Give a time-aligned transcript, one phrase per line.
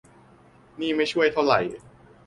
[0.79, 1.59] นี่ไม่ช่วยเท่าไหร่